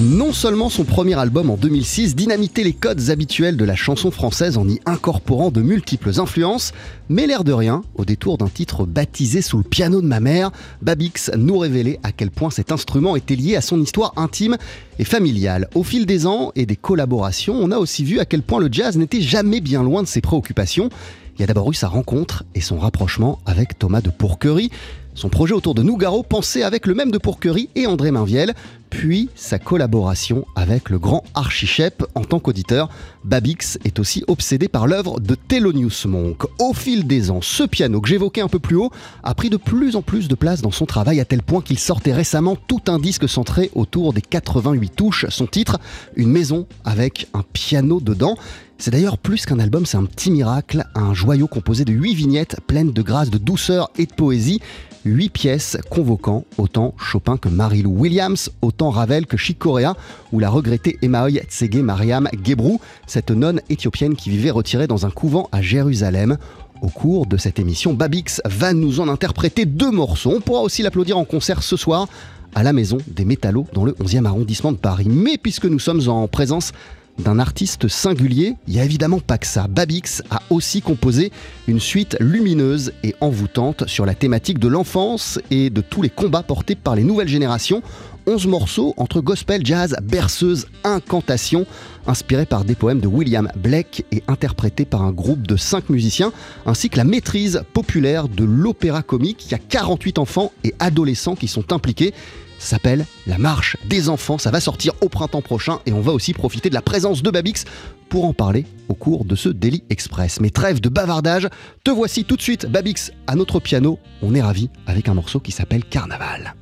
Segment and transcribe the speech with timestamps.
[0.00, 4.56] Non seulement son premier album en 2006 dynamitait les codes habituels de la chanson française
[4.56, 6.72] en y incorporant de multiples influences,
[7.08, 10.52] mais l'air de rien, au détour d'un titre baptisé sous le piano de ma mère,
[10.82, 14.56] Babix nous révélait à quel point cet instrument était lié à son histoire intime
[15.00, 15.68] et familiale.
[15.74, 18.68] Au fil des ans et des collaborations, on a aussi vu à quel point le
[18.70, 20.90] jazz n'était jamais bien loin de ses préoccupations.
[21.36, 24.70] Il y a d'abord eu sa rencontre et son rapprochement avec Thomas de Pourquerie.
[25.18, 28.54] Son projet autour de Nougaro pensé avec le même de Pourquerie et André Mainviel,
[28.88, 32.88] puis sa collaboration avec le grand Archichep en tant qu'auditeur.
[33.24, 36.44] Babix est aussi obsédé par l'œuvre de Thelonious Monk.
[36.58, 38.90] Au fil des ans, ce piano que j'évoquais un peu plus haut
[39.22, 41.78] a pris de plus en plus de place dans son travail à tel point qu'il
[41.78, 45.26] sortait récemment tout un disque centré autour des 88 touches.
[45.28, 45.78] Son titre,
[46.16, 48.36] Une maison avec un piano dedans.
[48.80, 52.56] C'est d'ailleurs plus qu'un album, c'est un petit miracle, un joyau composé de 8 vignettes
[52.66, 54.60] pleines de grâce, de douceur et de poésie.
[55.04, 59.96] 8 pièces convoquant autant Chopin que Marie-Lou Williams, autant Ravel que Chic Corea
[60.32, 65.10] ou la regrettée Emaoy Tsege Mariam Gebrou, cette nonne éthiopienne qui vivait retirée dans un
[65.10, 66.38] couvent à Jérusalem.
[66.80, 70.34] Au cours de cette émission, Babix va nous en interpréter deux morceaux.
[70.36, 72.06] On pourra aussi l'applaudir en concert ce soir
[72.54, 75.08] à la Maison des Métallos dans le 11e arrondissement de Paris.
[75.08, 76.72] Mais puisque nous sommes en présence
[77.18, 79.66] d'un artiste singulier, il n'y a évidemment pas que ça.
[79.68, 81.32] Babix a aussi composé
[81.66, 86.42] une suite lumineuse et envoûtante sur la thématique de l'enfance et de tous les combats
[86.42, 87.82] portés par les nouvelles générations.
[88.26, 91.66] 11 morceaux entre gospel, jazz, berceuse, incantation,
[92.08, 96.32] inspirés par des poèmes de William Blake et interprétés par un groupe de 5 musiciens,
[96.66, 99.46] ainsi que la maîtrise populaire de l'opéra comique.
[99.46, 102.14] Il y a 48 enfants et adolescents qui sont impliqués
[102.58, 104.38] s'appelle La Marche des Enfants.
[104.38, 107.30] Ça va sortir au printemps prochain et on va aussi profiter de la présence de
[107.30, 107.64] Babix
[108.08, 110.40] pour en parler au cours de ce Daily Express.
[110.40, 111.48] Mais trêve de bavardage,
[111.84, 113.98] te voici tout de suite Babix à notre piano.
[114.22, 116.54] On est ravis avec un morceau qui s'appelle Carnaval.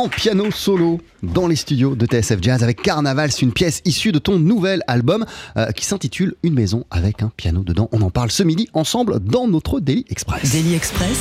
[0.00, 3.30] En piano solo dans les studios de TSF Jazz avec Carnaval.
[3.30, 5.26] C'est une pièce issue de ton nouvel album
[5.58, 7.90] euh, qui s'intitule Une maison avec un piano dedans.
[7.92, 10.52] On en parle ce midi ensemble dans notre Daily Express.
[10.52, 11.18] Daily Express.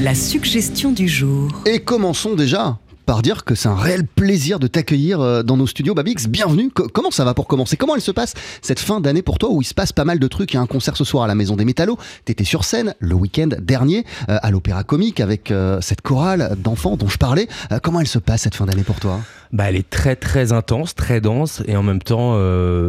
[0.00, 1.50] La suggestion du jour.
[1.66, 5.66] Et commençons déjà par dire que c'est un réel plaisir de t'accueillir euh, dans nos
[5.66, 5.94] studios.
[5.94, 6.70] Babix, bienvenue.
[6.70, 7.76] Co- comment ça va pour commencer?
[7.76, 10.18] Comment elle se passe cette fin d'année pour toi où il se passe pas mal
[10.18, 10.52] de trucs?
[10.52, 11.98] Il y a un concert ce soir à la Maison des Métallos.
[12.24, 16.96] T'étais sur scène le week-end dernier euh, à l'Opéra Comique avec euh, cette chorale d'enfants
[16.96, 17.48] dont je parlais.
[17.82, 19.20] Comment elle se passe cette fin d'année pour toi?
[19.52, 22.38] Bah, elle est très très intense, très dense, et en même temps,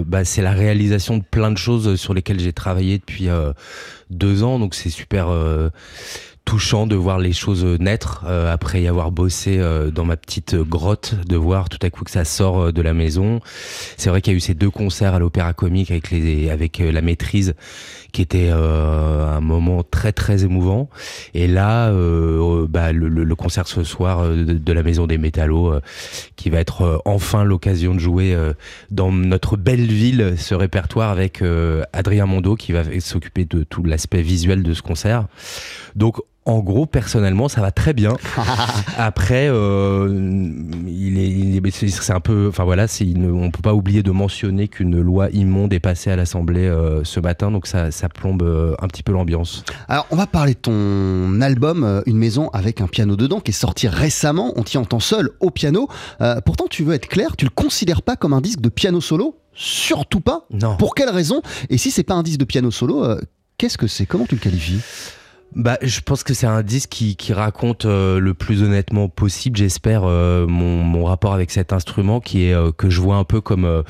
[0.05, 3.27] bah, c'est la réalisation de plein de choses sur lesquelles j'ai travaillé depuis
[4.09, 5.27] deux ans, donc c'est super
[6.45, 10.55] touchant de voir les choses naître euh, après y avoir bossé euh, dans ma petite
[10.55, 13.39] grotte, de voir tout à coup que ça sort euh, de la maison.
[13.97, 16.81] C'est vrai qu'il y a eu ces deux concerts à l'Opéra Comique avec les avec
[16.81, 17.55] euh, la maîtrise,
[18.11, 20.89] qui était euh, un moment très très émouvant.
[21.33, 25.73] Et là, euh, bah, le, le- concert ce soir euh, de, la Maison des Métallos,
[25.73, 25.81] euh,
[26.35, 28.53] qui va être euh, enfin l'occasion de jouer euh,
[28.91, 33.83] dans notre belle ville ce répertoire avec euh, Adrien Mondo qui va s'occuper de tout
[33.83, 35.25] l'aspect visuel de ce concert.
[35.95, 38.17] Donc en gros, personnellement, ça va très bien.
[38.97, 40.09] Après, euh,
[40.87, 44.99] il est, c'est un peu, enfin voilà, une- on peut pas oublier de mentionner qu'une
[44.99, 48.87] loi immonde est passée à l'Assemblée euh, ce matin, donc ça, ça plombe euh, un
[48.87, 49.63] petit peu l'ambiance.
[49.87, 53.51] Alors, on va parler de ton album euh, Une maison avec un piano dedans qui
[53.51, 54.53] est sorti récemment.
[54.55, 55.87] On t'y entend seul au piano.
[56.45, 59.37] Pourtant, tu veux être clair, tu le considères pas comme un disque de piano solo?
[59.53, 60.45] Surtout pas.
[60.51, 60.75] Non.
[60.77, 61.41] Pour quelle raison?
[61.69, 63.05] Et si c'est pas un disque de piano solo,
[63.57, 64.05] qu'est-ce que c'est?
[64.05, 64.81] Comment tu le qualifies?
[65.55, 69.55] Bah, je pense que c'est un disque qui, qui raconte euh, le plus honnêtement possible,
[69.57, 73.23] j'espère, euh, mon, mon rapport avec cet instrument qui est euh, que je vois un
[73.23, 73.83] peu comme euh,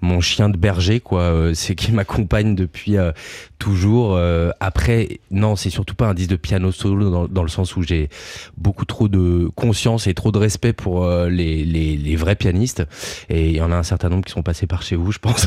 [0.00, 1.20] mon chien de berger, quoi.
[1.22, 3.12] Euh, c'est qui m'accompagne depuis euh,
[3.58, 4.18] toujours.
[4.60, 7.82] Après, non, c'est surtout pas un disque de piano solo dans, dans le sens où
[7.82, 8.08] j'ai
[8.56, 12.82] beaucoup trop de conscience et trop de respect pour les, les, les vrais pianistes.
[13.28, 15.18] Et il y en a un certain nombre qui sont passés par chez vous, je
[15.18, 15.46] pense.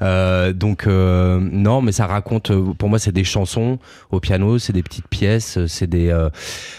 [0.56, 2.50] Donc non, mais ça raconte.
[2.78, 3.78] Pour moi, c'est des chansons
[4.10, 6.30] au piano, c'est des petites pièces, c'est des euh,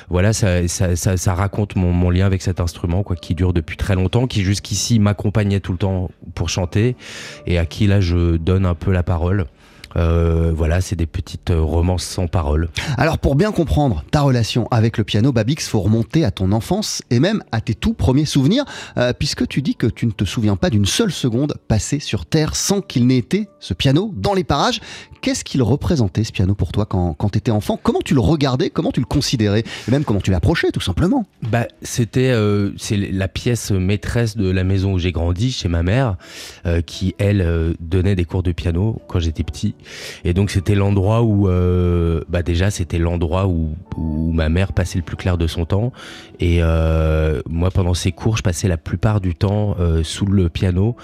[0.10, 3.96] voilà, ça, ça, raconte mon, mon lien avec cet instrument, quoi, qui dure depuis très
[3.96, 6.96] longtemps, qui jusqu'ici m'accompagnait tout le temps pour chanter
[7.46, 9.46] et à qui là je donne un peu la parole.
[9.96, 12.70] Euh, voilà, c'est des petites euh, romances sans parole.
[12.98, 17.02] Alors, pour bien comprendre ta relation avec le piano, Babix, faut remonter à ton enfance
[17.10, 18.66] et même à tes tout premiers souvenirs,
[18.98, 22.26] euh, puisque tu dis que tu ne te souviens pas d'une seule seconde passée sur
[22.26, 24.82] Terre sans qu'il n'ait été ce piano dans les parages.
[25.22, 27.80] Qu'est-ce qu'il représentait ce piano pour toi quand, quand tu étais enfant?
[27.82, 28.70] Comment tu le regardais?
[28.70, 29.64] Comment tu le considérais?
[29.88, 31.26] Et même comment tu l'approchais, tout simplement?
[31.44, 35.84] Bah, c'était euh, c'est la pièce maîtresse de la maison où j'ai grandi, chez ma
[35.84, 36.18] mère,
[36.86, 39.76] qui elle donnait des cours de piano quand j'étais petit.
[40.24, 44.98] Et donc c'était l'endroit où, euh, bah déjà c'était l'endroit où, où ma mère passait
[44.98, 45.92] le plus clair de son temps.
[46.40, 50.50] Et euh, moi pendant ces cours, je passais la plupart du temps euh, sous le
[50.50, 50.96] piano,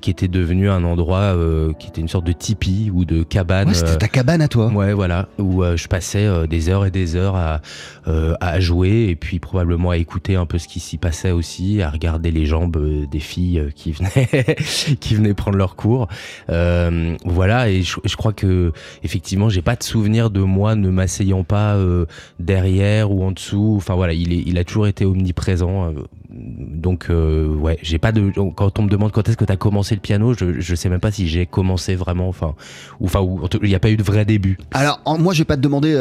[0.00, 1.34] qui était devenu un endroit
[1.78, 3.68] qui était une sorte de tipi ou de cabane.
[3.68, 4.68] Ouais, c'était ta cabane à toi.
[4.68, 7.60] Ouais, voilà, où je passais des heures et des heures à,
[8.06, 11.90] à jouer et puis probablement à écouter un peu ce qui s'y passait aussi, à
[11.90, 14.56] regarder les jambes des filles qui venaient
[15.00, 16.08] qui venaient prendre leur cours.
[16.48, 21.44] Voilà, et je, je crois que effectivement, j'ai pas de souvenir de moi ne m'asseyant
[21.44, 22.06] pas euh,
[22.38, 23.74] derrière ou en dessous.
[23.76, 25.84] Enfin voilà, il il a toujours été omniprésent.
[25.86, 25.92] euh,
[26.30, 28.32] donc euh, ouais, j'ai pas de.
[28.56, 31.00] Quand on me demande quand est-ce que t'as commencé le piano, je, je sais même
[31.00, 32.28] pas si j'ai commencé vraiment.
[32.28, 32.54] Enfin,
[33.00, 33.20] ou enfin,
[33.62, 34.58] il n'y a pas eu de vrai début.
[34.72, 35.94] Alors, moi, je vais pas te demander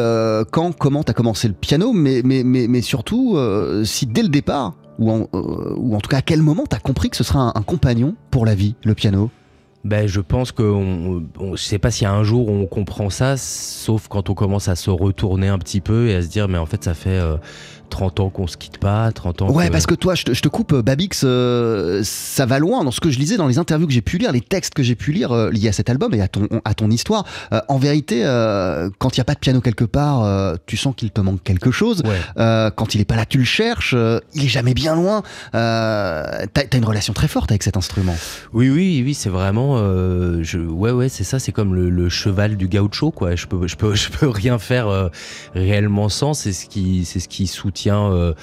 [0.52, 3.38] quand, comment t'as commencé le piano, mais, mais, mais, mais surtout,
[3.84, 7.10] si dès le départ, ou en, ou en tout cas à quel moment t'as compris
[7.10, 9.30] que ce sera un compagnon pour la vie, le piano?
[9.84, 11.26] Ben, je pense que on,
[11.56, 14.70] je sais pas s'il y a un jour on comprend ça, sauf quand on commence
[14.70, 17.10] à se retourner un petit peu et à se dire, mais en fait, ça fait
[17.10, 17.36] euh,
[17.94, 19.52] 30 ans qu'on se quitte pas, 30 ans.
[19.52, 22.84] Ouais, parce que toi, je te, je te coupe, euh, Babix, euh, ça va loin
[22.84, 24.82] dans ce que je lisais dans les interviews que j'ai pu lire, les textes que
[24.82, 27.24] j'ai pu lire euh, liés à cet album et à ton, à ton histoire.
[27.54, 28.22] Euh, en vérité,
[28.98, 31.70] quand il n'y a pas de piano quelque part, tu sens qu'il te manque quelque
[31.70, 32.02] chose.
[32.04, 32.72] Ouais.
[32.76, 33.96] Quand il est pas là, tu le cherches.
[34.34, 35.22] il est jamais bien loin.
[35.52, 38.16] T'as as une relation très forte avec cet instrument.
[38.54, 39.78] Oui, oui, oui, c'est vraiment.
[39.78, 41.38] je, ouais, ouais, c'est ça.
[41.38, 43.36] C'est comme le, le cheval du gaucho, quoi.
[43.36, 45.10] Je peux, je peux, je peux rien faire
[45.54, 46.34] réellement sans.
[46.34, 48.34] C'est ce qui, c'est ce qui soutient euh,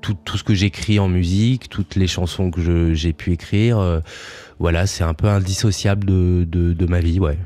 [0.00, 3.78] tout, tout ce que j'écris en musique, toutes les chansons que j'ai pu écrire.
[3.78, 4.00] euh,
[4.58, 7.38] voilà, c'est un peu indissociable de, de, de ma vie, ouais.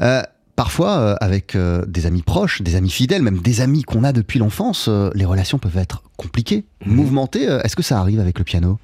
[0.00, 0.22] Euh,
[0.54, 1.56] Parfois, avec
[1.86, 5.58] des amis proches, des amis fidèles, même des amis qu'on a depuis l'enfance, les relations
[5.58, 6.94] peuvent être compliquées, Mhm.
[6.94, 7.44] mouvementées.
[7.64, 8.78] Est-ce que ça arrive avec le piano?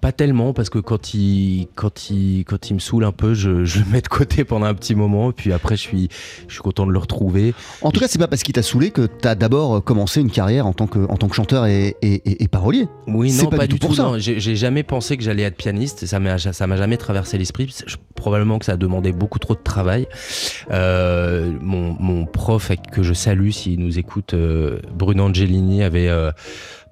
[0.00, 3.64] Pas tellement, parce que quand il, quand il, quand il me saoule un peu, je,
[3.64, 6.08] je le mets de côté pendant un petit moment, et puis après, je suis,
[6.46, 7.54] je suis content de le retrouver.
[7.80, 10.66] En tout cas, c'est pas parce qu'il t'a saoulé que t'as d'abord commencé une carrière
[10.66, 12.86] en tant que, en tant que chanteur et, et, et parolier.
[13.06, 14.18] Oui, non, pas pas, du tout pour ça.
[14.18, 16.06] J'ai jamais pensé que j'allais être pianiste.
[16.06, 16.36] Ça m'a,
[16.76, 17.74] jamais traversé l'esprit.
[18.14, 20.06] Probablement que ça a demandé beaucoup trop de travail.
[20.70, 26.30] Euh, mon, mon prof, que je salue s'il nous écoute, euh, Bruno Angelini, avait euh,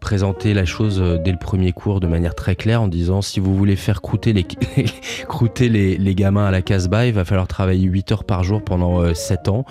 [0.03, 3.41] présenté la chose euh, dès le premier cours de manière très claire en disant si
[3.41, 4.45] vous voulez faire croûter les,
[5.29, 8.63] croûter les, les gamins à la Casbah, il va falloir travailler 8 heures par jour
[8.63, 9.65] pendant euh, 7 ans.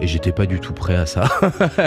[0.00, 1.24] Et j'étais pas du tout prêt à ça.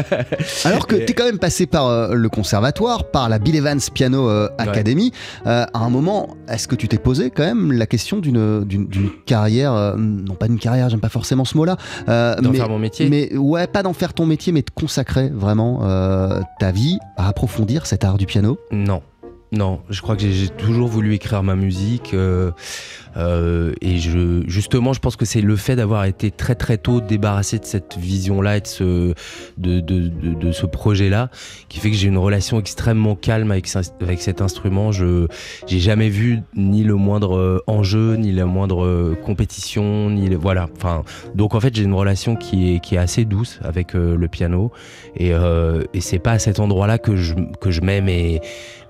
[0.66, 3.80] Alors que Et- t'es quand même passé par euh, le conservatoire, par la Bill Evans
[3.94, 5.12] Piano euh, Academy.
[5.46, 8.66] Euh, à un moment, est-ce que tu t'es posé quand même la question d'une
[9.26, 11.78] carrière, euh, non pas d'une carrière, j'aime pas forcément ce mot-là,
[12.08, 13.10] euh, D'en faire mon métier?
[13.10, 17.28] mais ouais, pas d'en faire ton métier, mais de consacrer vraiment euh, ta vie à
[17.28, 18.60] approfondir cet art du piano?
[18.70, 19.02] Non.
[19.52, 22.52] Non, je crois que j'ai- toujours voulu écrire ma musique euh,
[23.18, 27.02] euh, et je, justement, je pense que c'est le fait d'avoir été très très tôt
[27.02, 29.14] débarrassé de cette vision-là et de ce,
[29.58, 31.32] de, de, de, ce projet-là
[31.68, 34.92] qui fait que j'ai une relation extrêmement calme avec, ce- avec cet instrument.
[34.92, 35.26] Je
[35.66, 40.70] j'ai jamais vu ni le moindre euh, enjeu, ni la moindre euh, compétition, ni voilà.
[40.78, 41.04] Enfin,
[41.34, 44.28] donc en fait, j'ai une relation qui est qui est assez douce avec euh, le
[44.28, 44.72] piano
[45.16, 45.32] et,
[45.94, 47.82] et c'est pas à cet endroit-là que je que je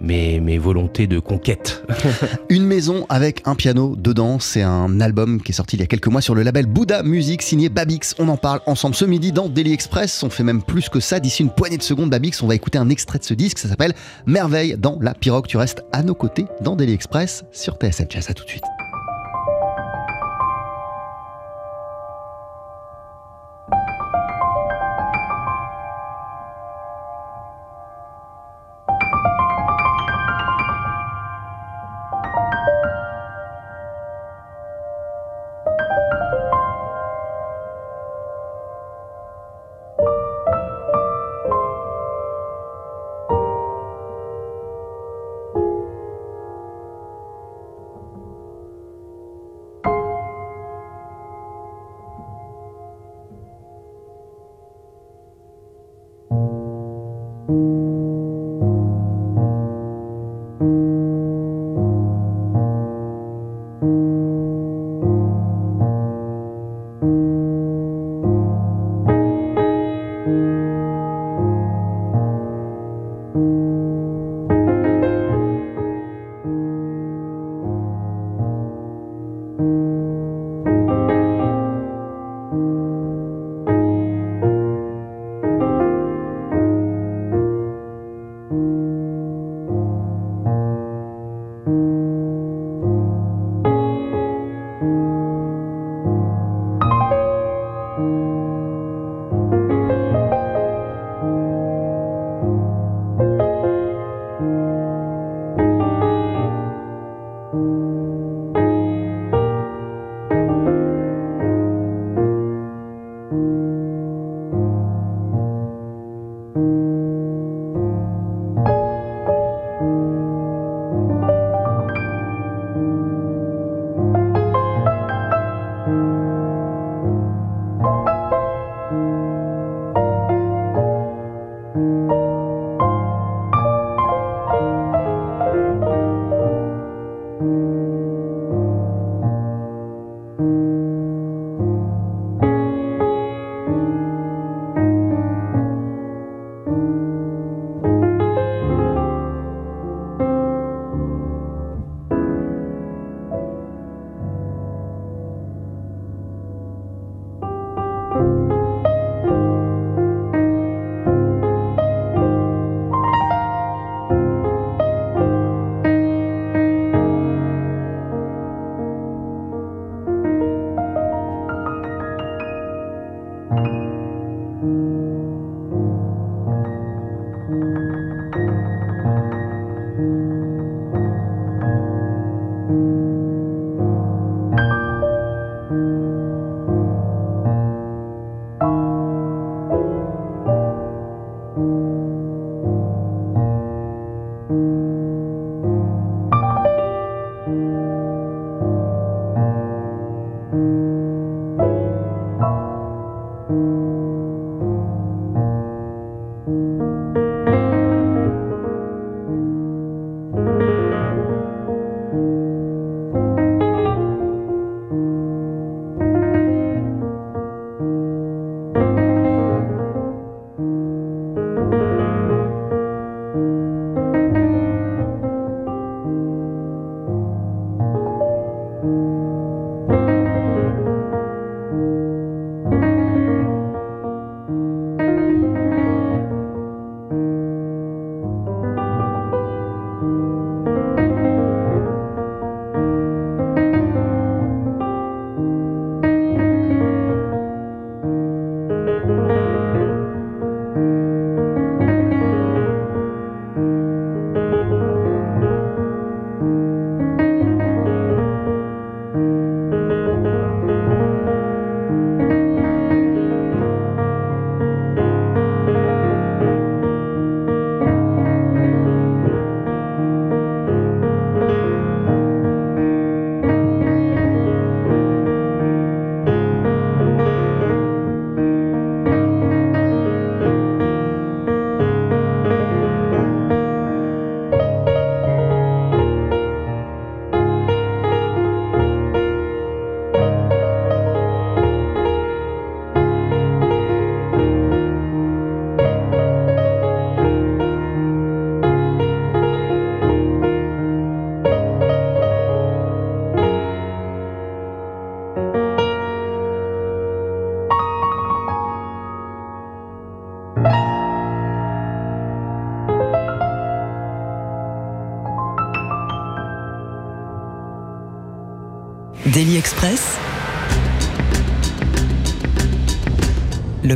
[0.02, 1.84] mes, mes volontés de conquête.
[2.50, 5.88] Une maison avec un piano dedans, c'est un album qui est sorti il y a
[5.88, 8.16] quelques mois sur le label Bouddha Music signé Babix.
[8.20, 10.24] On en parle ensemble ce midi dans Daily Express.
[10.24, 11.20] On fait même plus que ça.
[11.20, 13.60] D'ici une poignée de secondes, Babix, on va écouter un extrait de ce disque.
[13.60, 13.94] Ça s'appelle
[14.26, 15.48] Merveille dans la pirogue.
[15.48, 18.30] Tu restes à nos côtés dans Daily Express sur TSF Jazz.
[18.30, 18.79] À tout de suite.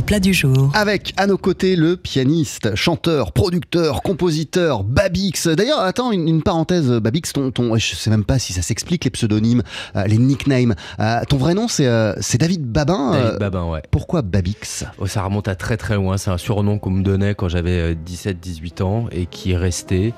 [0.04, 0.70] Plat du jour.
[0.74, 5.46] Avec à nos côtés le pianiste, chanteur, producteur, compositeur, Babix.
[5.48, 9.04] D'ailleurs, attends, une, une parenthèse, Babix, ton, ton, je sais même pas si ça s'explique
[9.04, 9.62] les pseudonymes,
[9.96, 10.74] euh, les nicknames.
[11.00, 13.12] Euh, ton vrai nom, c'est euh, c'est David Babin.
[13.12, 13.82] David euh, Babin, ouais.
[13.90, 14.84] pourquoi Babix?
[14.98, 16.18] Oh, ça remonte à très très loin.
[16.18, 20.12] C'est un surnom qu'on me donnait quand j'avais 17-18 ans et qui est resté.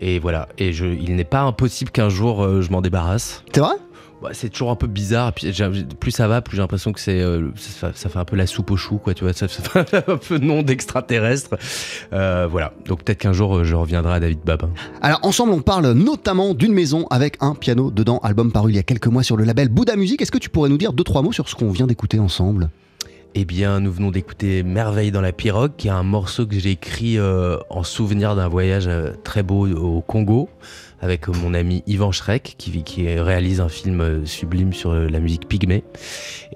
[0.00, 0.48] Et voilà.
[0.58, 3.44] Et je, il n'est pas impossible qu'un jour euh, je m'en débarrasse.
[3.54, 3.74] C'est vrai?
[4.22, 5.32] Bah, c'est toujours un peu bizarre.
[5.32, 8.76] Plus ça va, plus j'ai l'impression que euh, ça, fait un peu la soupe aux
[8.76, 9.14] choux, quoi.
[9.14, 11.56] Tu vois, ça, fait un peu nom d'extraterrestre.
[12.12, 12.72] Euh, voilà.
[12.86, 14.70] Donc peut-être qu'un jour euh, je reviendrai à David Babin.
[15.00, 18.78] Alors ensemble, on parle notamment d'une maison avec un piano dedans, album paru il y
[18.78, 20.22] a quelques mois sur le label Bouddha Music.
[20.22, 22.70] Est-ce que tu pourrais nous dire deux trois mots sur ce qu'on vient d'écouter ensemble?
[23.34, 26.72] Eh bien, nous venons d'écouter Merveille dans la pirogue, qui est un morceau que j'ai
[26.72, 30.50] écrit euh, en souvenir d'un voyage euh, très beau au Congo
[31.00, 35.82] avec mon ami Yvan Schreck, qui, réalise un film euh, sublime sur la musique pygmée,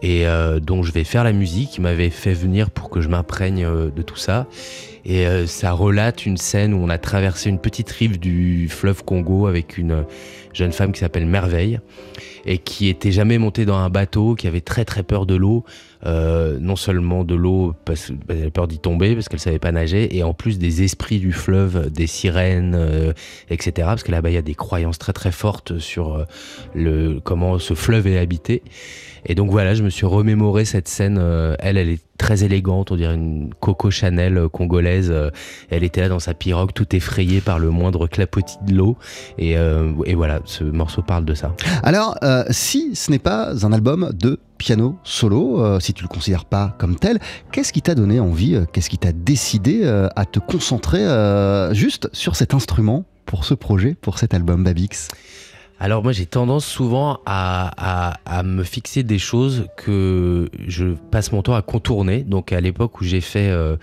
[0.03, 0.27] et
[0.61, 1.79] dont je vais faire la musique.
[1.79, 4.47] Il m'avait fait venir pour que je m'imprègne de tout ça.
[5.05, 9.47] Et ça relate une scène où on a traversé une petite rive du fleuve Congo
[9.47, 10.05] avec une
[10.53, 11.81] jeune femme qui s'appelle Merveille
[12.45, 15.65] et qui était jamais montée dans un bateau, qui avait très très peur de l'eau,
[16.07, 19.73] euh, non seulement de l'eau parce qu'elle avait peur d'y tomber parce qu'elle savait pas
[19.73, 23.12] nager, et en plus des esprits du fleuve, des sirènes, euh,
[23.51, 23.73] etc.
[23.88, 26.25] Parce que là-bas il y a des croyances très très fortes sur euh,
[26.75, 28.62] le comment ce fleuve est habité.
[29.27, 31.19] Et donc voilà, je me suis remémoré cette scène.
[31.21, 35.11] euh, elle, elle est très élégante, on dirait une Coco Chanel euh, congolaise.
[35.11, 35.31] euh,
[35.69, 38.97] elle était là dans sa pirogue, tout effrayée par le moindre clapotis de l'eau.
[39.39, 39.57] Et,
[40.15, 41.55] voilà, ce morceau parle de ça.
[41.83, 42.17] Alors,
[42.51, 46.97] si ce n'est pas un album de piano solo, si tu le considères pas comme
[46.97, 47.19] tel,
[47.53, 51.05] qu'est-ce qui t'a donné envie, qu'est-ce qui t'a décidé à te concentrer
[51.75, 55.09] juste sur cet instrument pour ce projet, pour cet album Babix?
[55.79, 61.43] Alors moi j'ai tendance souvent à, à- me fixer des choses que je passe mon
[61.43, 62.23] temps à contourner.
[62.23, 63.77] Donc à l'époque où j'ai fait euh,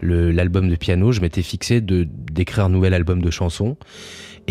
[0.00, 3.76] l'album de piano, je m'étais fixé d'écrire un nouvel album de chansons.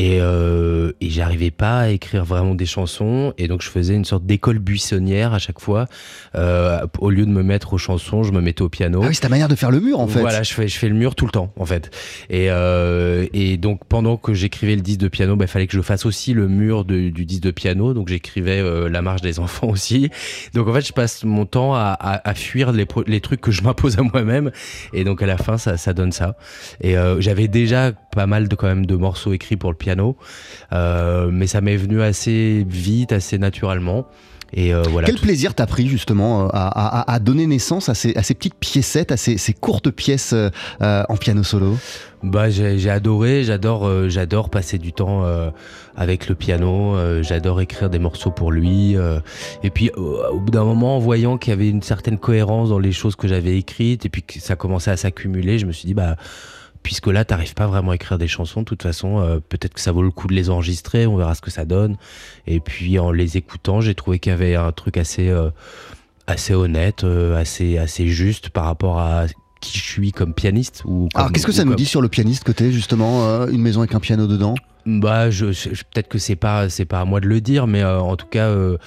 [0.01, 3.33] Et, euh, et j'arrivais pas à écrire vraiment des chansons.
[3.37, 5.87] Et donc je faisais une sorte d'école buissonnière à chaque fois.
[6.35, 9.01] Euh, au lieu de me mettre aux chansons, je me mettais au piano.
[9.03, 10.19] Ah oui, c'est ta manière de faire le mur en fait.
[10.21, 11.91] Voilà, je fais, je fais le mur tout le temps, en fait.
[12.29, 15.81] Et, euh, et donc, pendant que j'écrivais le disque de piano, il fallait que je
[15.81, 17.93] fasse aussi le mur de- du disque de piano.
[17.93, 20.09] Donc, j'écrivais La marche des enfants aussi.
[20.53, 23.51] Donc, en fait, je passe mon temps à, à- à fuir les, les trucs que
[23.51, 24.51] je m'impose à moi-même.
[24.93, 26.37] Et donc, à la fin, ça, ça donne ça.
[26.79, 29.88] Et j'avais déjà pas mal de, quand même, de morceaux écrits pour le piano.
[30.73, 34.05] Euh, mais ça m'est venu assez vite, assez naturellement.
[34.51, 35.05] Et euh, voilà.
[35.05, 38.33] Quel plaisir t'as pris justement euh, à, à- à donner naissance à ces, à ces
[38.33, 40.49] petites piécettes, à ces, ces courtes pièces euh,
[41.07, 41.77] en piano solo?
[42.23, 45.23] Bah j'ai adoré, j'adore euh, j'adore passer du temps
[45.95, 48.95] avec le piano, j'adore écrire des morceaux pour lui
[49.63, 52.79] et puis au bout d'un moment en voyant qu'il y avait une certaine cohérence dans
[52.79, 55.85] les choses que j'avais écrites et puis que ça commençait à s'accumuler, je me suis
[55.85, 56.15] dit bah
[56.83, 59.81] puisque là t'arrives pas vraiment à écrire des chansons de toute façon euh, peut-être que
[59.81, 61.97] ça vaut le coup de les enregistrer, on verra ce que ça donne.
[62.47, 65.49] Et puis en les écoutant, j'ai trouvé qu'il y avait un truc assez euh,
[66.27, 69.25] assez honnête, euh, assez assez juste par rapport à
[69.61, 72.07] qui je suis comme pianiste ou Alors qu'est-ce que ça ou nous dit sur le
[72.07, 74.55] pianiste t'es justement Une maison avec un piano dedans?
[74.85, 77.99] Bah, je, peut-être que c'est pas, c'est pas à moi de le dire, mais euh,
[77.99, 78.77] en tout cas, euh,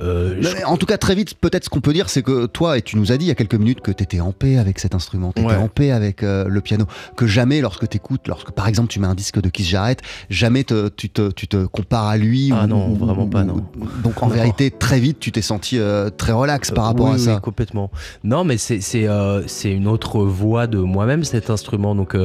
[0.00, 2.78] euh, je- En tout cas, très vite, peut-être ce qu'on peut dire, c'est que toi,
[2.78, 4.58] et tu nous as dit il y a quelques minutes que tu étais en paix
[4.58, 5.56] avec cet instrument, tu étais Ouais.
[5.56, 6.84] en paix avec le piano,
[7.16, 10.00] que jamais, lorsque tu écoutes, lorsque par exemple tu mets un disque de Kiss Jarrett,
[10.30, 12.52] jamais te- tu, te, tu te compares à lui.
[12.54, 13.64] Ah non, vraiment pas, non.
[14.04, 14.34] Donc en Non.
[14.34, 15.78] vérité, très vite, tu t'es senti
[16.18, 17.40] très relax par rapport oui, à oui, ça.
[17.40, 17.90] complètement.
[18.22, 19.06] Non, mais c'est c'est
[19.46, 21.94] c'est une autre voix de moi-même cet instrument.
[21.94, 22.16] Donc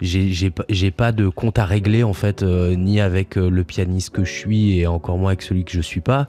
[0.00, 3.50] j'ai j'ai pas j'ai pas de compte à régler en fait, euh, ni avec euh,
[3.50, 6.26] le pianiste que je suis et encore moins avec celui que je suis pas.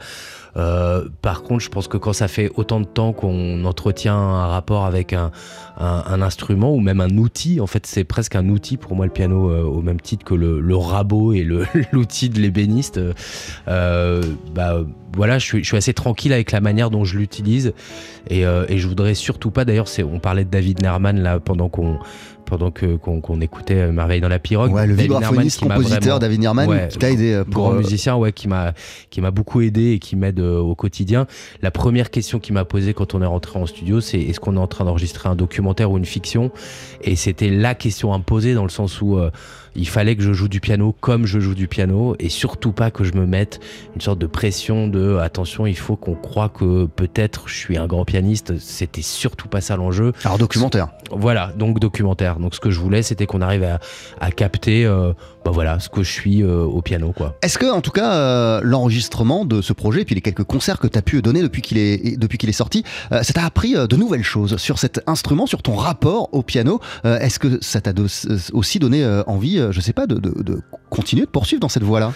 [0.55, 4.47] Euh, par contre, je pense que quand ça fait autant de temps qu'on entretient un
[4.47, 5.31] rapport avec un,
[5.77, 9.51] instrument ou même un outil, en fait, c'est presque un outil pour moi le piano,
[9.65, 11.43] au même titre que le, rabot et
[11.91, 12.99] l'outil de l'ébéniste.
[13.65, 17.73] bah voilà, je suis, assez tranquille avec la manière dont je l'utilise
[18.29, 19.65] et, et je voudrais surtout pas.
[19.65, 21.97] D'ailleurs, on parlait de David Nerman là pendant qu'on
[22.45, 24.71] pendant que qu'on qu'on écoutait euh, Merveille dans la pirogue.
[24.71, 27.63] Ouais, le vibraphoniste, compositeur David Nierman, Ouais, qui t'a aidé euh, pour.
[27.63, 28.73] grand euh, musicien ouais qui m'a
[29.09, 31.25] qui m'a beaucoup aidé et qui m'aide euh, au quotidien.
[31.61, 34.55] La première question qu'il m'a posée quand on est rentré en studio, c'est est-ce qu'on
[34.55, 36.51] est en train d'enregistrer un documentaire ou une fiction?
[37.01, 39.31] Et c'était la question à me poser dans le sens où euh,
[39.75, 42.91] il fallait que je joue du piano comme je joue du piano et surtout pas
[42.91, 43.59] que je me mette
[43.95, 47.87] une sorte de pression de attention, il faut qu'on croit que peut-être je suis un
[47.87, 48.57] grand pianiste.
[48.59, 50.13] C'était surtout pas ça l'enjeu.
[50.23, 50.89] Alors documentaire.
[51.11, 52.39] Voilà, donc documentaire.
[52.39, 53.79] Donc ce que je voulais, c'était qu'on arrive à,
[54.19, 57.37] à capter euh, bah voilà, ce que je suis euh, au piano, quoi.
[57.41, 60.87] Est-ce que, en tout cas, euh, l'enregistrement de ce projet, puis les quelques concerts que
[60.87, 63.73] tu as pu donner depuis qu'il est, depuis qu'il est sorti, euh, ça t'a appris
[63.73, 66.79] de nouvelles choses sur cet instrument, sur ton rapport au piano?
[67.03, 67.91] Est-ce que ça t'a
[68.53, 72.13] aussi donné envie, je sais pas, de, de, continuer, de poursuivre dans cette voie-là?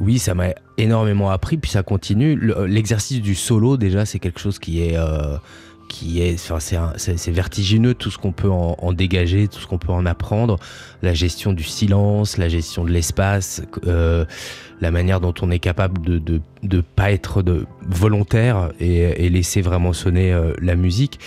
[0.00, 2.38] Oui, ça m'a énormément appris, puis ça continue.
[2.66, 4.96] L'exercice du solo, déjà, c'est quelque chose qui est
[5.90, 9.90] qui est, enfin, c'est vertigineux tout ce qu'on peut en, dégager, tout ce qu'on peut
[9.90, 10.56] en apprendre,
[11.02, 14.24] la gestion du silence, la gestion de l'espace, euh,
[14.80, 17.42] la manière dont on est capable de de, de pas être
[17.88, 21.18] volontaire et, laisser vraiment sonner euh, la musique.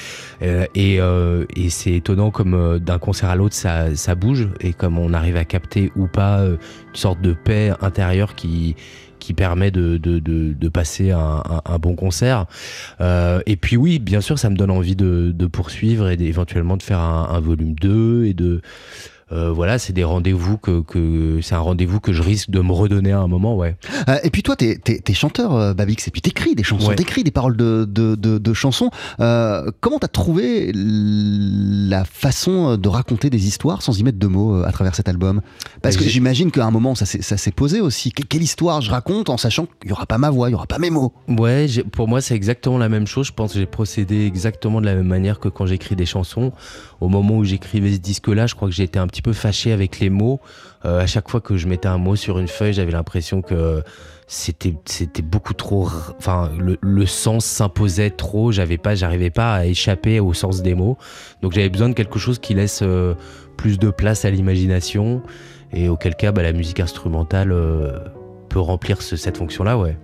[0.42, 5.36] Euh, et, c'est étonnant comme d'un concert à l'autre ça bouge et comme on arrive
[5.36, 6.58] à capter ou pas une
[6.94, 8.78] sorte de paix intérieure qui
[9.24, 12.46] qui permet de, passer un, bon concert.
[13.00, 16.76] Euh, et puis oui, bien sûr, ça me donne envie de, de poursuivre et éventuellement
[16.76, 18.62] de faire un, un volume 2 et de
[19.34, 22.72] euh, voilà, c'est des rendez-vous que, que c'est un rendez-vous que je risque de me
[22.72, 23.76] redonner à un moment, ouais.
[24.08, 27.24] Euh, et puis toi, t'es es, chanteur, euh, Babix, et puis t'écris des chansons, t'écris
[27.24, 28.92] des paroles de, de, de, de chansons.
[29.20, 34.64] Euh, comment t'as trouvé la façon de raconter des histoires sans y mettre de mots
[34.64, 35.42] à travers cet album?
[35.82, 38.12] Parce que j'imagine qu'à un moment, ça s'est posé aussi.
[38.12, 40.68] quelle histoire je raconte en sachant qu'il n'y aura pas ma voix, il n'y aura
[40.68, 41.14] pas mes mots?
[41.28, 43.28] Ouais, pour moi, c'est exactement la même chose.
[43.28, 46.52] Je pense que j'ai procédé exactement de la même manière que quand j'écris des chansons.
[47.02, 50.00] Au moment où j'écrivais ce disque-là, je crois que j'étais un petit peu fâché avec
[50.00, 50.40] les mots.
[50.86, 53.82] Euh, à chaque fois que je mettais un mot sur une feuille, j'avais l'impression que
[54.28, 58.52] c'était c'était beaucoup trop enfin le, le sens s'imposait trop.
[58.52, 60.98] J'avais pas j'arrivais pas à échapper au sens des mots.
[61.42, 63.16] Donc j'avais besoin de quelque chose qui laisse euh,
[63.58, 65.24] plus de place à l'imagination.
[65.72, 67.98] Et auquel cas bah, la musique instrumentale euh,
[68.50, 69.98] peut remplir ce, cette fonction là ouais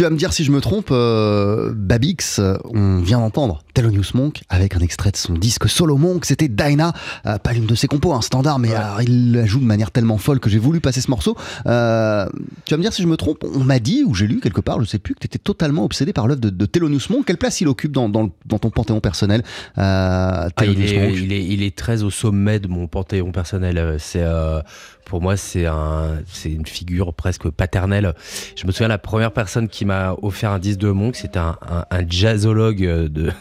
[0.00, 4.42] tu vas me dire si je me trompe, euh, Babix, on vient d'entendre Thelonious Monk
[4.50, 6.92] avec un extrait de son disque Solo Monk, c'était Dinah,
[7.24, 9.90] euh, pas l'une de ses compos, un standard, mais alors, il la joue de manière
[9.90, 11.34] tellement folle que j'ai voulu passer ce morceau.
[11.64, 12.28] Euh,
[12.66, 14.60] tu vas me dire si je me trompe, on m'a dit, ou j'ai lu quelque
[14.60, 17.24] part, je sais plus, que tu étais totalement obsédé par l'œuvre de, de Thelonious Monk.
[17.24, 19.42] Quelle place il occupe dans, dans, dans ton panthéon personnel
[19.78, 23.96] euh, ah, il, est, il, est, il, est, très au sommet de mon panthéon personnel.
[23.98, 24.60] C'est euh,
[25.06, 28.14] pour moi, c'est un, c'est une figure presque paternelle.
[28.56, 31.56] Je me souviens la première personne qui m'a offert un disque de Monk, c'était un,
[31.68, 33.32] un, un jazzologue de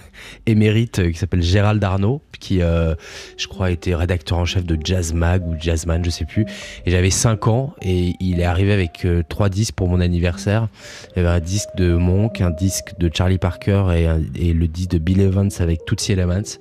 [0.45, 5.45] émérite qui s'appelle Gérald Arnaud, qui je crois était rédacteur en chef de Jazz Mag
[5.47, 6.45] ou Jazzman, je sais plus.
[6.85, 10.67] Et j'avais 5 ans et il est arrivé avec trois disques pour mon anniversaire.
[11.15, 14.67] Il y avait un disque de Monk, un disque de Charlie Parker et, et le
[14.67, 16.57] disque de Bill Evans avec Tootsie Elements.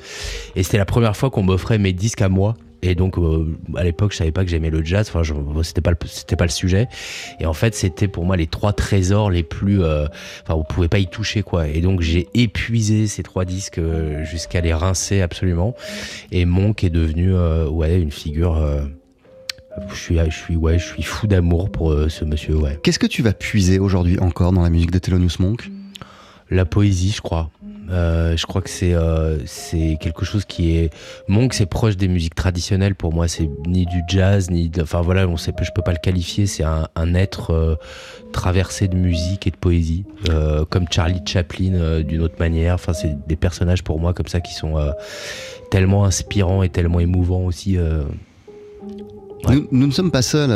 [0.56, 3.84] Et c'était la première fois qu'on m'offrait mes disques à moi et donc euh, à
[3.84, 5.10] l'époque, je savais pas que j'aimais le jazz.
[5.12, 5.22] Enfin,
[5.62, 6.88] c'était pas le, c'était pas le sujet.
[7.40, 9.82] Et en fait, c'était pour moi les trois trésors les plus.
[9.82, 10.06] Euh,
[10.44, 11.66] enfin, vous pouvez pas y toucher quoi.
[11.66, 15.74] Et donc j'ai épuisé ces trois disques euh, jusqu'à les rincer absolument.
[16.30, 17.34] Et Monk est devenu
[17.68, 18.64] ouais une figure.
[19.90, 22.56] je suis, je suis, ouais, je suis fou d'amour pour ce monsieur.
[22.56, 22.78] Ouais.
[22.82, 25.70] Qu'est-ce que tu vas puiser aujourd'hui encore dans la musique de Thelonious Monk?
[26.50, 27.50] La poésie, je crois.
[27.90, 30.90] Euh, je crois que c'est euh, c'est quelque chose qui est
[31.26, 35.26] Monk c'est proche des musiques traditionnelles pour moi c'est ni du jazz ni enfin voilà
[35.26, 37.76] on sait je peux pas le qualifier c'est un, être euh,
[38.32, 40.04] traversé de musique et de poésie
[40.68, 44.52] comme Charlie Chaplin d'une autre manière enfin c'est des personnages pour moi comme ça qui
[44.52, 44.76] sont
[45.70, 47.78] tellement inspirants et tellement émouvants aussi
[49.48, 50.50] Nous, nous, ne sommes pas seuls,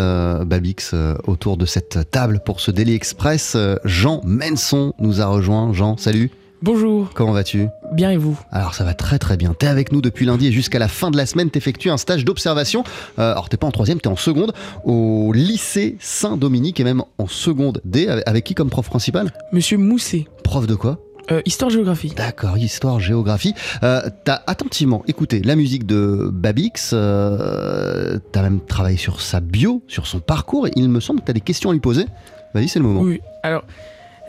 [0.45, 0.95] Babix,
[1.27, 3.57] autour de cette table pour ce Daily Express.
[3.85, 5.73] Jean Menson nous a rejoint.
[5.73, 6.31] Jean, salut.
[6.63, 7.11] Bonjour.
[7.13, 9.53] Comment vas-tu Bien et vous Alors ça va très très bien.
[9.53, 12.25] T'es avec nous depuis lundi et jusqu'à la fin de la semaine, t'effectues un stage
[12.25, 12.85] d'observation.
[13.19, 14.53] Euh, alors t'es pas en troisième, t'es en seconde
[14.85, 18.07] au lycée Saint-Dominique et même en seconde D.
[18.27, 20.29] Avec, qui comme prof principal Monsieur Mousset.
[20.45, 22.13] Prof de quoi euh, histoire-géographie.
[22.17, 23.55] D'accord, histoire-géographie.
[23.83, 29.83] Euh, t'as attentivement écouté la musique de Babix, euh, t'as même travaillé sur sa bio,
[29.87, 32.07] sur son parcours, et il me semble que t'as des questions à lui poser.
[32.55, 33.03] Vas-y, c'est le moment.
[33.03, 33.63] Oui, alors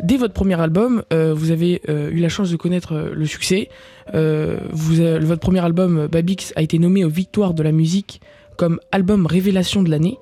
[0.01, 3.25] Dès votre premier album, euh, vous avez euh, eu la chance de connaître euh, le
[3.25, 3.69] succès.
[4.11, 8.21] votre premier album, Babix, a été nommé aux Victoires de la musique
[8.57, 10.17] comme album révélation de l'année.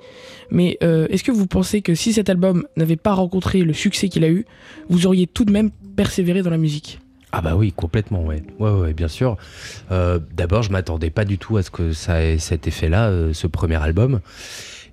[0.52, 4.24] Mais est-ce que vous pensez que si cet album n'avait pas rencontré le succès qu'il
[4.24, 4.46] a eu,
[4.90, 7.00] vous auriez tout de même persévéré dans la musique?
[7.34, 8.44] Ah bah oui, complètement, ouais.
[8.60, 9.38] Ouais, ouais, bien sûr.
[9.90, 13.82] D'abord, je m'attendais pas du tout à ce que ça ait cet effet-là, ce premier
[13.82, 14.22] album.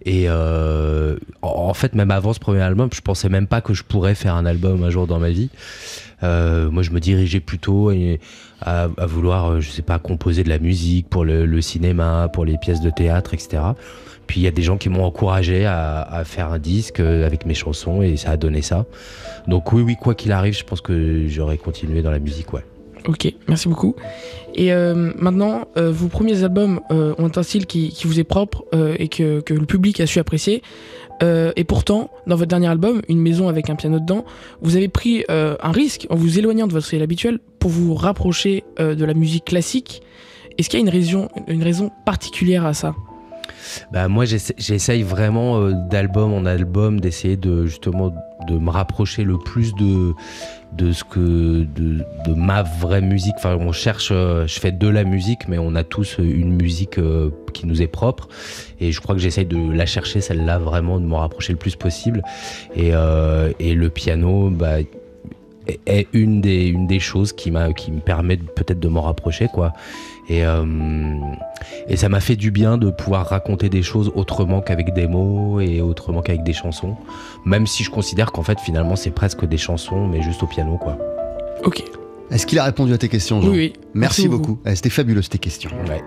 [0.05, 3.83] Et euh, en fait, même avant ce premier album, je pensais même pas que je
[3.83, 5.51] pourrais faire un album un jour dans ma vie.
[6.23, 7.93] Euh, moi, je me dirigeais plutôt
[8.61, 12.45] à, vouloir, euh, je sais pas, composer de la musique pour le, le cinéma, pour
[12.45, 13.63] les pièces de théâtre, etc.
[14.27, 17.47] Puis il y a des gens qui m'ont encouragé à, à, faire un disque avec
[17.47, 18.85] mes chansons et ça a donné ça.
[19.47, 22.65] Donc oui, oui, quoi qu'il arrive, je pense que j'aurais continué dans la musique, ouais.
[23.09, 23.97] Ok, merci beaucoup.
[24.55, 28.65] Et euh, maintenant, euh, vos premiers albums euh, ont un style qui, vous est propre
[28.99, 30.63] et que, le public a su apprécier.
[31.23, 34.25] et pourtant, dans votre dernier album, Une maison avec un piano dedans,
[34.61, 38.65] vous avez pris un risque en vous éloignant de votre style habituel pour vous rapprocher
[38.79, 40.03] de la musique classique.
[40.59, 42.95] Est-ce qu'il y a une raison, particulière à ça?
[43.93, 48.13] Bah moi j'essaye vraiment d'album en album d'essayer de justement
[48.47, 50.15] de me rapprocher le plus de
[50.73, 52.05] de ce que de,
[52.35, 53.35] ma vraie musique.
[53.39, 56.99] Enfin, on cherche, euh, je fais de la musique, mais on a tous une musique
[56.99, 58.29] euh, qui nous est propre.
[58.81, 61.77] Et je crois que j'essaye de la chercher, celle-là, vraiment, de m'en rapprocher le plus
[61.77, 62.23] possible.
[62.75, 64.79] Et, euh, et le piano, bah,
[65.87, 69.49] est une des, une des choses qui, m'a, qui me permet peut-être de m'en rapprocher,
[69.49, 69.73] quoi.
[70.29, 70.65] Et, euh,
[71.89, 75.61] et ça m'a fait du bien de pouvoir raconter des choses autrement qu'avec des mots
[75.61, 76.97] et autrement qu'avec des chansons.
[77.49, 80.77] Même si je considère qu'en fait, finalement, c'est presque des chansons, mais juste au piano,
[80.77, 80.99] quoi.
[81.65, 81.83] Ok.
[82.31, 83.49] Est-ce qu'il a répondu à tes questions, Jean?
[83.49, 83.73] Oui, oui.
[83.95, 84.59] Merci, beaucoup.
[84.67, 85.71] Eh, c'était fabuleux, tes questions.
[85.89, 86.03] Ouais.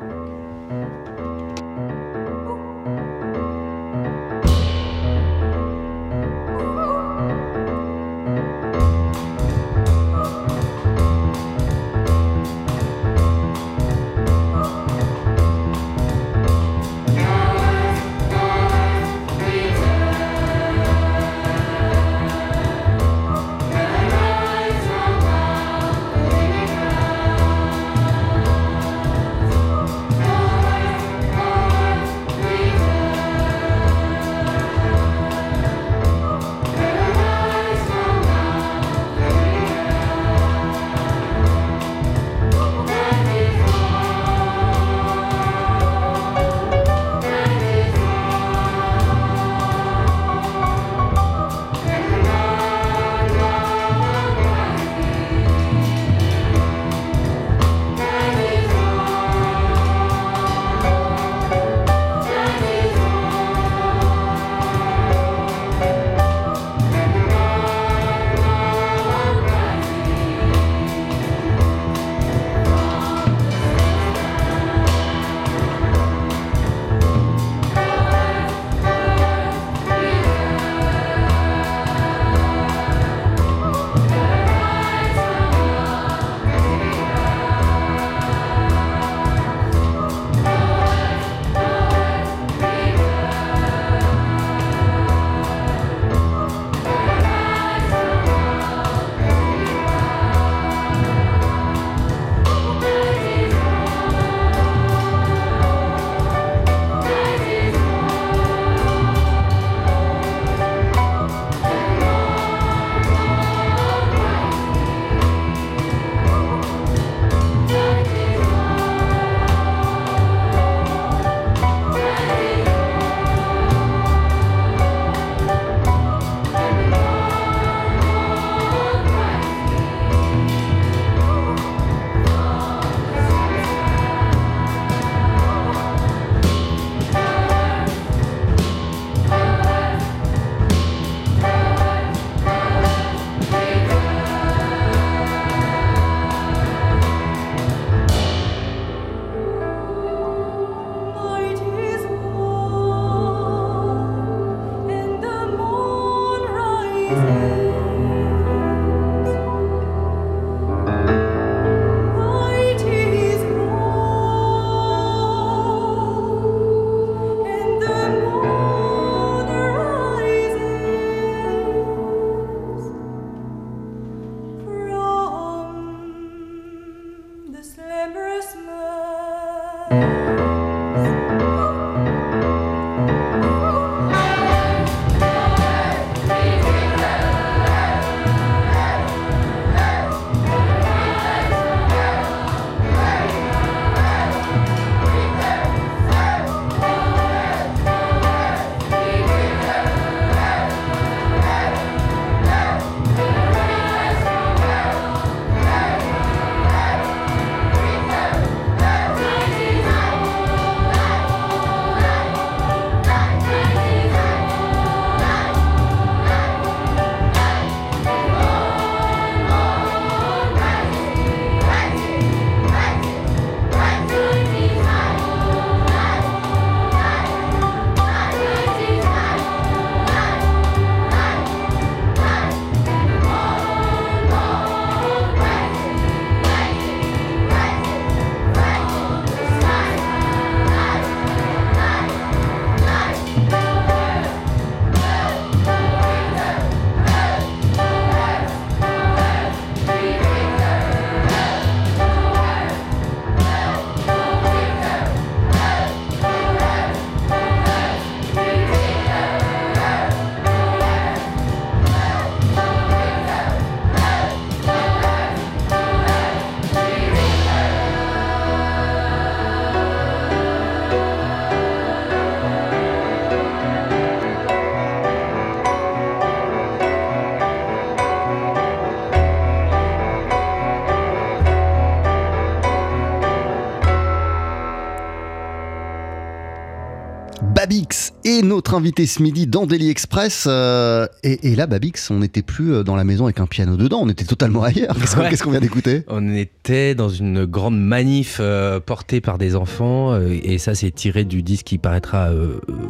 [288.41, 290.45] Notre invité ce midi dans Daily Express.
[290.47, 293.75] euh, et, et là, Babix, on n'était plus euh, dans la maison avec un piano
[293.75, 294.95] dedans, on était totalement ailleurs.
[294.97, 295.29] Qu'est-ce qu'on Ouais.
[295.29, 296.03] qu'est-ce qu'on vient d'écouter?
[296.07, 300.91] On était dans une grande manif euh, portée par des enfants euh, et ça c'est
[300.91, 302.29] tiré du disque qui paraîtra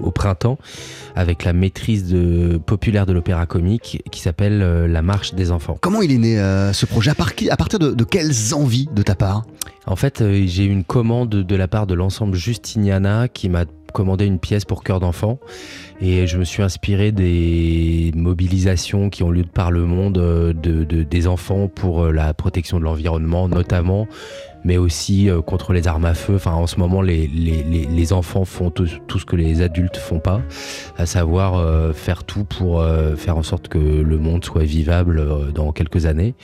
[0.03, 0.57] au printemps
[1.15, 5.77] avec la maîtrise de, populaire de l'opéra comique qui s'appelle La marche des enfants.
[5.81, 6.35] Comment il est né
[6.73, 7.11] ce projet?
[7.11, 9.43] À, par- à partir de, de quelles envies de ta part?
[9.87, 14.25] En fait, j'ai eu une commande de la part de l'ensemble Justiniana qui m'a commandé
[14.25, 15.39] une pièce pour chœur d'enfant.
[16.01, 20.83] Et je me suis inspiré des mobilisations qui ont lieu par le monde euh, de,
[20.83, 24.07] de- des enfants pour euh, la protection de l'environnement notamment
[24.63, 26.35] mais aussi euh, contre les armes à feu.
[26.35, 30.19] Enfin, en ce moment, les, les, les, enfants font tout, ce que les adultes font
[30.19, 30.41] pas,
[30.97, 35.51] à savoir euh, faire tout pour euh, faire en sorte que le monde soit vivable
[35.53, 36.35] dans quelques années.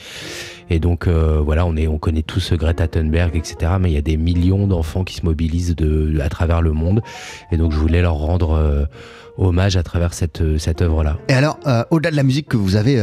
[0.70, 3.72] Et donc voilà, on est, on connaît tous Greta Thunberg, etc.
[3.80, 5.74] Mais il y a des millions d'enfants qui se mobilisent
[6.20, 7.00] à travers le monde.
[7.50, 8.86] Et donc je voulais leur rendre
[9.38, 11.16] hommage à travers cette, cette œuvre-là.
[11.28, 11.58] Et alors,
[11.90, 13.02] au-delà de la musique que vous avez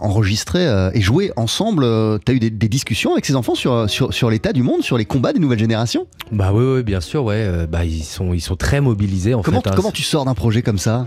[0.00, 1.84] enregistrée et jouée ensemble,
[2.24, 4.82] tu as eu des, des discussions avec ces enfants sur, sur, sur l'état du monde,
[4.82, 7.36] sur les combats des nouvelles générations Bah oui, oui, bien sûr, ouais.
[7.46, 9.68] euh, bah ils sont, ils sont très mobilisés en comment, fait.
[9.70, 9.72] hein.
[9.76, 11.06] comment tu sors d'un projet comme ça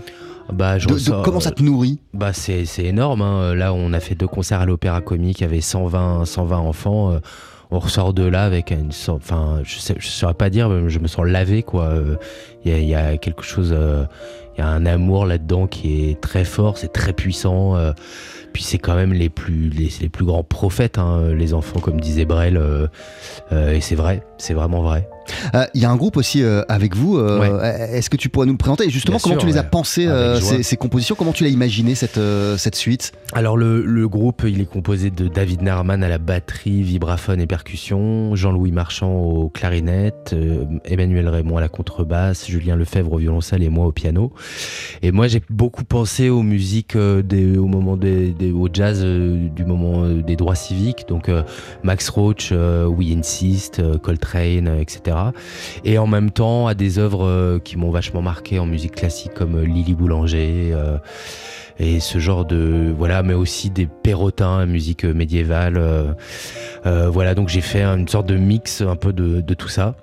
[0.52, 3.22] Bah De- Comment ça te nourrit Bah c'est c'est énorme.
[3.22, 3.54] hein.
[3.54, 7.12] Là, on a fait deux concerts à l'Opéra Comique, il y avait 120 120 enfants.
[7.12, 7.18] euh,
[7.72, 10.98] on ressort de là avec une sorte, enfin, je je saurais pas dire, mais je
[10.98, 11.84] me sens lavé quoi.
[11.84, 12.16] Euh,
[12.64, 14.04] Il y, a, il y a quelque chose, euh,
[14.56, 17.76] il y a un amour là-dedans qui est très fort, c'est très puissant.
[18.52, 22.00] Puis c'est quand même les plus, les, les plus grands prophètes, hein, les enfants, comme
[22.00, 22.56] disait Brel.
[22.56, 22.86] euh,
[23.52, 25.08] euh, et c'est vrai, c'est vraiment vrai.
[25.54, 27.18] Euh, Il y a un groupe aussi euh, avec vous.
[27.18, 29.58] euh, Est-ce que tu pourrais nous le présenter Et Justement, Bien comment sûr, tu les
[29.58, 29.66] as ouais.
[30.08, 30.48] euh, joie.
[30.56, 33.12] ces, ces compositions Comment tu l'as imaginé cette, euh, cette suite?
[33.32, 37.46] Alors le, le groupe, il est composé de David Nerman à la batterie, vibraphone et
[37.46, 43.62] percussion, Jean-Louis Marchand aux clarinettes, euh, Emmanuel Raymond à la contrebasse, Julien Lefebvre au violoncelle
[43.62, 44.32] et moi au piano.
[45.02, 49.00] Et moi j'ai beaucoup pensé aux musiques euh, des, au moment des, des- au jazz
[49.04, 51.42] euh, du moment euh, des droits civiques, donc euh,
[51.84, 54.80] Max Roach, euh, We Insist, euh, Coltrane, euh,
[55.84, 59.34] Et en même temps à des œuvres euh, qui m'ont vachement marqué en musique classique
[59.34, 60.70] comme euh, Lily Boulanger.
[60.72, 60.98] euh,
[61.78, 65.82] et ce genre de voilà mais aussi des perrotins musique médiévale
[66.84, 69.94] voilà donc j'ai fait une sorte de mix un peu de tout ça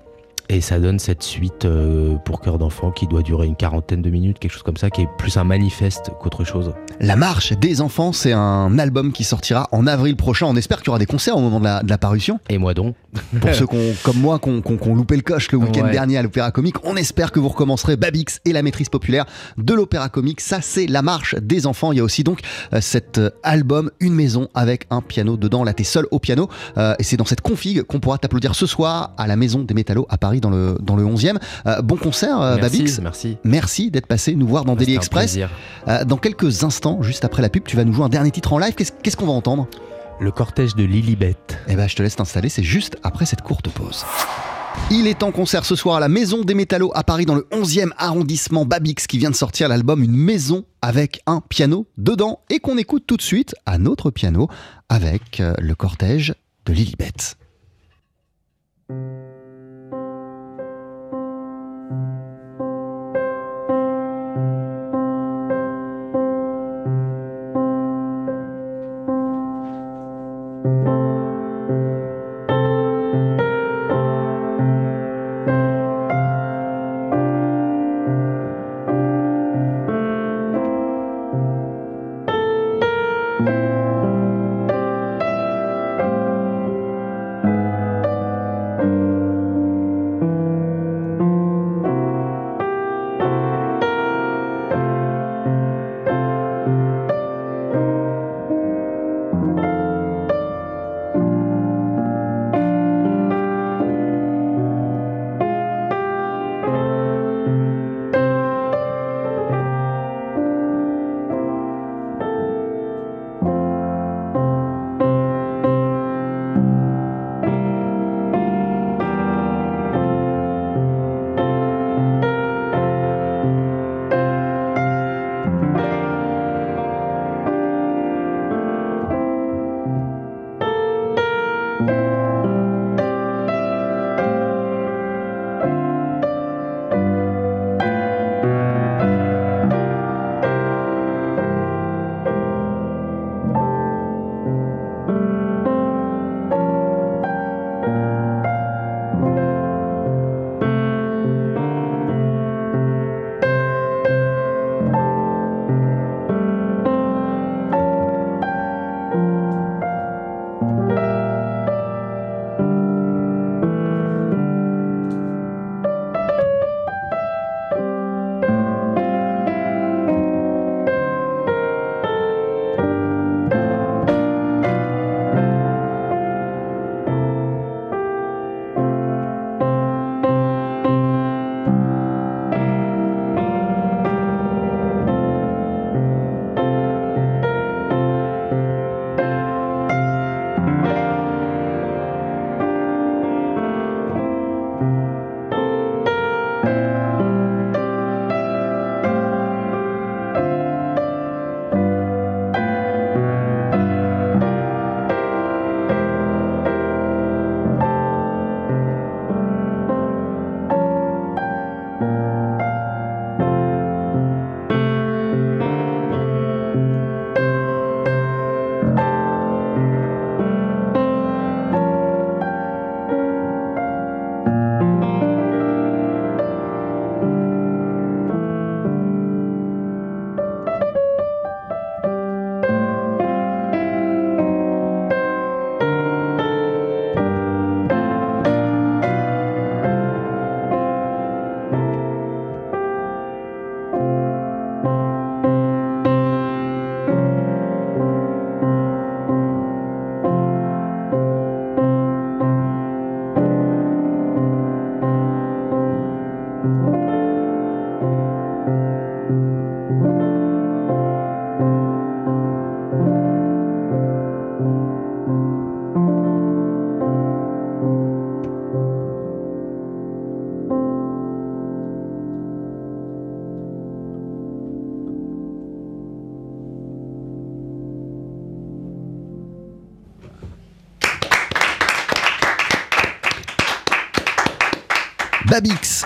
[0.49, 4.09] et ça donne cette suite euh, pour cœur d'enfant qui doit durer une quarantaine de
[4.09, 7.81] minutes quelque chose comme ça qui est plus un manifeste qu'autre chose La marche des
[7.81, 10.45] enfants, c'est un album qui sortira en avril prochain.
[10.47, 12.39] On espère qu'il y aura des concerts au moment de la, de la parution.
[12.49, 12.95] et moi donc
[13.41, 15.91] Pour ceux qu'on, comme moi qui ont loupé le coche le week-end Ouais.
[15.91, 19.25] dernier à l'Opéra Comique, on espère que vous recommencerez Babix et la maîtrise populaire
[19.57, 20.41] de l'Opéra Comique.
[20.41, 21.91] Ça, c'est la marche des enfants.
[21.91, 22.39] Il y a aussi donc
[22.73, 25.63] euh, cet euh, album Une maison avec un piano dedans.
[25.63, 26.47] Là, t'es seul au piano.
[26.77, 29.73] Euh, et c'est dans cette config qu'on pourra t'applaudir ce soir à la Maison des
[29.73, 31.37] Métallos à Paris dans le, dans le 11e.
[31.65, 32.99] Euh, bon concert, euh, merci Babix.
[33.01, 35.37] merci Merci d'être passé nous voir dans Daily Express.
[35.87, 38.53] Euh, dans quelques instants, juste après la pub, tu vas nous jouer un dernier titre
[38.53, 38.73] en live.
[38.75, 39.67] Qu'est-ce qu'on va entendre?
[40.19, 41.35] Le cortège de Lilibet
[41.67, 44.03] Eh ben, je te laisse t'installer, c'est juste après cette courte pause.
[44.89, 47.47] Il est en concert ce soir à la Maison des Métallos à Paris dans le
[47.51, 52.59] 11e arrondissement Babix qui vient de sortir l'album Une maison avec un piano dedans et
[52.59, 54.47] qu'on écoute tout de suite à notre piano
[54.87, 56.35] avec le cortège
[56.65, 57.11] de Lilibet.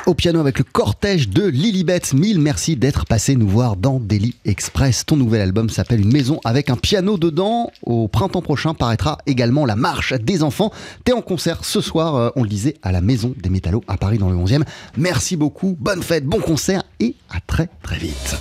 [0.06, 2.02] Au piano avec le cortège de Lilibet.
[2.14, 5.06] Mille merci d'être passé nous voir dans Daily Express.
[5.06, 7.72] Ton nouvel album s'appelle Une maison avec un piano dedans.
[7.84, 10.72] Au printemps prochain paraîtra également La marche des enfants.
[11.04, 13.98] T'es en concert ce soir, euh, on le disait, à la Maison des Métallos à
[13.98, 14.64] Paris dans le 11e.
[14.98, 18.36] Merci beaucoup, bonne fête, bon concert et à très très vite.